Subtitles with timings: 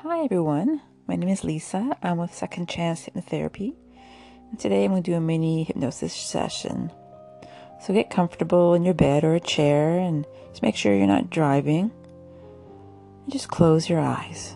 [0.00, 1.96] Hi everyone, my name is Lisa.
[2.02, 3.74] I'm with Second Chance Hypnotherapy,
[4.50, 6.92] and today I'm going to do a mini hypnosis session.
[7.80, 11.30] So get comfortable in your bed or a chair and just make sure you're not
[11.30, 11.90] driving.
[13.24, 14.54] And just close your eyes.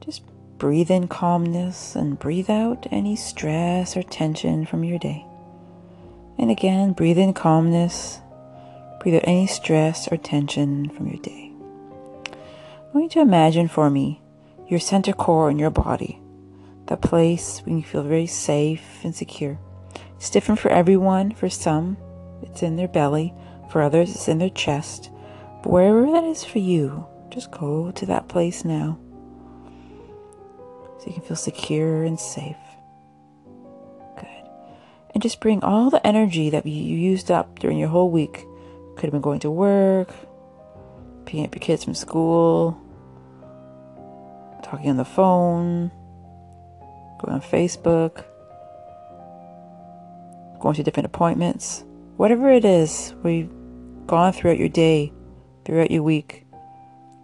[0.00, 0.22] Just
[0.56, 5.26] breathe in calmness and breathe out any stress or tension from your day.
[6.38, 8.20] And again, breathe in calmness,
[9.00, 11.47] breathe out any stress or tension from your day.
[12.88, 14.22] I want you to imagine for me
[14.66, 16.22] your center core in your body,
[16.86, 19.58] the place when you feel very safe and secure.
[20.16, 21.32] It's different for everyone.
[21.32, 21.98] For some,
[22.42, 23.34] it's in their belly.
[23.70, 25.10] For others, it's in their chest.
[25.62, 28.98] But wherever that is for you, just go to that place now
[30.98, 32.56] so you can feel secure and safe.
[34.16, 34.48] Good.
[35.12, 38.46] And just bring all the energy that you used up during your whole week.
[38.96, 40.12] Could have been going to work,
[41.26, 42.80] picking up your kids from school,
[44.68, 45.90] talking on the phone,
[47.20, 48.24] going on Facebook,
[50.60, 51.84] going to different appointments,
[52.16, 53.50] whatever it is you've
[54.06, 55.12] gone throughout your day,
[55.64, 56.44] throughout your week,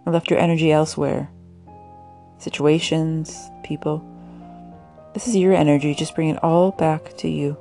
[0.05, 1.29] and left your energy elsewhere.
[2.39, 4.03] Situations, people.
[5.13, 5.93] This is your energy.
[5.93, 7.57] Just bring it all back to you.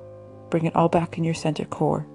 [0.50, 2.06] Bring it all back in your center core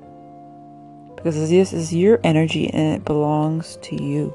[1.15, 4.33] because this is your energy and it belongs to you.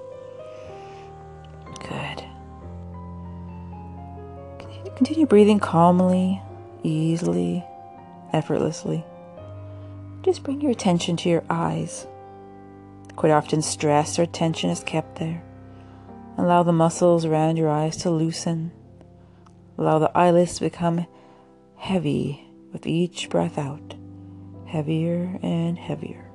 [5.04, 6.40] Continue breathing calmly,
[6.82, 7.62] easily,
[8.32, 9.04] effortlessly.
[10.22, 12.06] Just bring your attention to your eyes.
[13.14, 15.44] Quite often, stress or tension is kept there.
[16.38, 18.72] Allow the muscles around your eyes to loosen.
[19.76, 21.06] Allow the eyelids to become
[21.76, 23.96] heavy with each breath out,
[24.64, 26.30] heavier and heavier.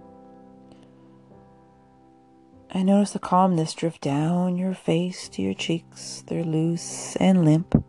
[2.71, 6.23] I notice the calmness drift down your face to your cheeks.
[6.27, 7.83] They're loose and limp.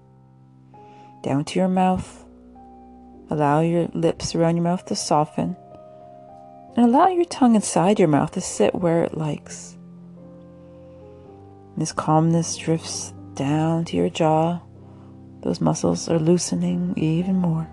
[1.22, 2.24] Down to your mouth.
[3.30, 5.56] Allow your lips around your mouth to soften.
[6.76, 9.76] And allow your tongue inside your mouth to sit where it likes.
[11.76, 14.60] This calmness drifts down to your jaw.
[15.42, 17.68] Those muscles are loosening even more.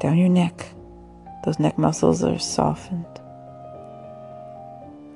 [0.00, 0.66] Down your neck.
[1.44, 3.06] Those neck muscles are softened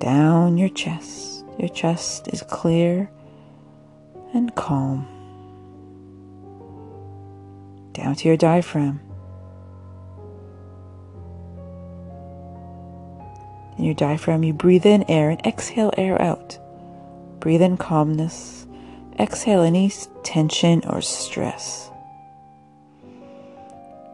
[0.00, 1.44] down your chest.
[1.59, 3.09] Your chest is clear
[4.34, 5.06] and calm.
[7.93, 9.01] Down to your diaphragm.
[13.78, 16.59] In your diaphragm, you breathe in air and exhale air out.
[17.41, 18.67] Breathe in calmness.
[19.19, 19.91] Exhale any
[20.23, 21.91] tension or stress.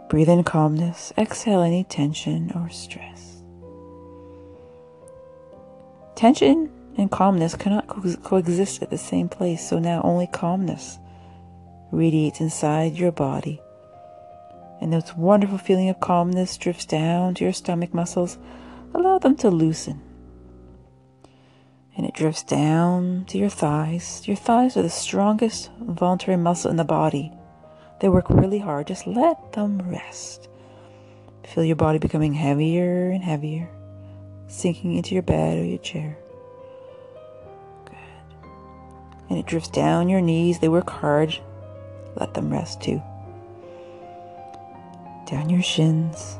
[0.08, 1.12] Breathe in calmness.
[1.18, 3.42] Exhale any tension or stress.
[6.14, 10.98] Tension and calmness cannot co- coexist at the same place, so now only calmness
[11.90, 13.60] radiates inside your body.
[14.80, 18.38] And this wonderful feeling of calmness drifts down to your stomach muscles.
[18.94, 20.00] Allow them to loosen.
[21.96, 24.26] And it drifts down to your thighs.
[24.28, 27.32] Your thighs are the strongest voluntary muscle in the body.
[28.00, 28.86] They work really hard.
[28.86, 30.48] Just let them rest.
[31.44, 33.70] Feel your body becoming heavier and heavier
[34.48, 36.16] sinking into your bed or your chair.
[37.84, 37.96] Good.
[39.30, 40.58] And it drifts down your knees.
[40.58, 41.36] They work hard.
[42.16, 43.02] Let them rest too.
[45.26, 46.38] Down your shins.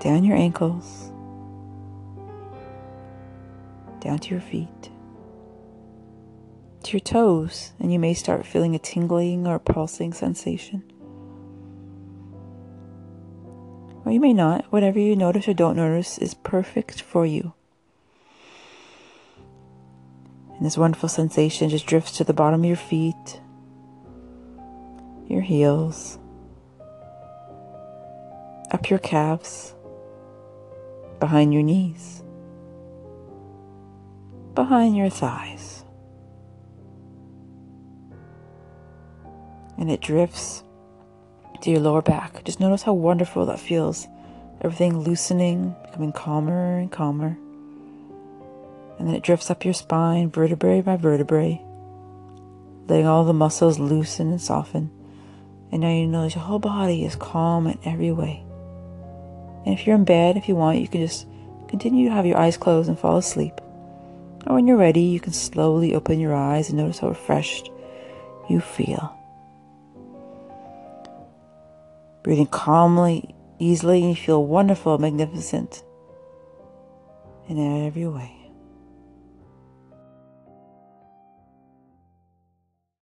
[0.00, 1.10] Down your ankles.
[4.00, 4.90] Down to your feet.
[6.84, 10.84] To your toes, and you may start feeling a tingling or pulsing sensation.
[14.08, 14.64] or you may not.
[14.72, 17.52] Whatever you notice or don't notice is perfect for you.
[20.56, 23.40] And this wonderful sensation just drifts to the bottom of your feet,
[25.28, 26.18] your heels,
[28.70, 29.74] up your calves,
[31.20, 32.22] behind your knees,
[34.54, 35.84] behind your thighs.
[39.76, 40.64] And it drifts
[41.60, 42.42] to your lower back.
[42.44, 44.08] Just notice how wonderful that feels.
[44.62, 47.38] Everything loosening, becoming calmer and calmer.
[48.98, 51.62] And then it drifts up your spine, vertebrae by vertebrae,
[52.88, 54.90] letting all the muscles loosen and soften.
[55.70, 58.42] And now you that your whole body is calm in every way.
[59.64, 61.26] And if you're in bed, if you want, you can just
[61.68, 63.54] continue to have your eyes closed and fall asleep.
[64.46, 67.70] Or when you're ready, you can slowly open your eyes and notice how refreshed
[68.48, 69.14] you feel.
[72.22, 75.82] Breathing calmly, easily, you feel wonderful, magnificent
[77.48, 78.37] in every way.